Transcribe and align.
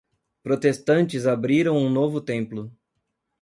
Protestantes 0.41 1.27
abriram 1.27 1.75
um 1.77 1.87
novo 1.87 2.19
templo. 2.19 2.75